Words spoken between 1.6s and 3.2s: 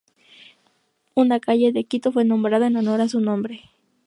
de Quito fue nombrada en honor a su